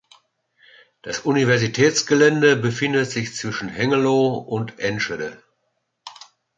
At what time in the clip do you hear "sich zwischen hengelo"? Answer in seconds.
3.11-4.29